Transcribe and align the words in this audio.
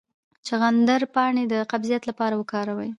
د 0.35 0.37
چغندر 0.47 1.01
پاڼې 1.15 1.43
د 1.53 1.55
قبضیت 1.71 2.03
لپاره 2.09 2.33
وکاروئ 2.37 2.89